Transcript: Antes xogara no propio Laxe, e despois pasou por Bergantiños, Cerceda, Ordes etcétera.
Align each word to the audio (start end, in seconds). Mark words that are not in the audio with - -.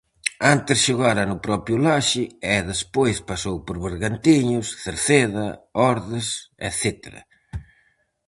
Antes 0.53 0.77
xogara 0.85 1.23
no 1.29 1.37
propio 1.47 1.75
Laxe, 1.85 2.23
e 2.53 2.55
despois 2.71 3.17
pasou 3.29 3.55
por 3.65 3.77
Bergantiños, 3.85 4.67
Cerceda, 4.83 5.45
Ordes 5.91 6.27
etcétera. 6.69 7.21